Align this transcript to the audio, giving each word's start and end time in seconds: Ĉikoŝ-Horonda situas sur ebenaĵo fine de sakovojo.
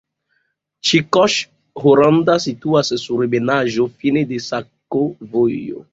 Ĉikoŝ-Horonda 0.91 2.37
situas 2.45 2.91
sur 3.05 3.23
ebenaĵo 3.29 3.89
fine 4.03 4.25
de 4.33 4.45
sakovojo. 4.51 5.89